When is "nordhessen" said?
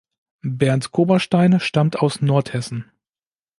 2.21-2.91